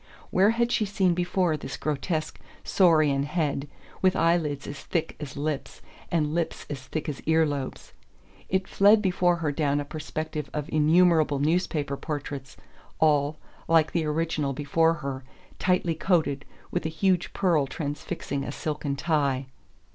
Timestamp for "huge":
16.89-17.31